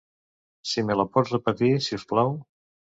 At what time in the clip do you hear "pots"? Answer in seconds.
1.19-1.37